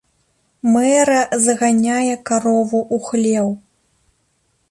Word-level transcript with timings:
Мэра 0.75 1.17
заганяе 1.45 2.15
карову 2.29 2.79
ў 2.95 2.97
хлеў. 3.09 3.47